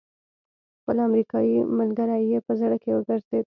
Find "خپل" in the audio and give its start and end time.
0.79-0.97